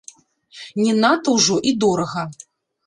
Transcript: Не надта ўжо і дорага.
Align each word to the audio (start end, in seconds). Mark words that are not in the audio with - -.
Не 0.83 0.95
надта 1.03 1.37
ўжо 1.37 1.59
і 1.71 1.77
дорага. 1.87 2.27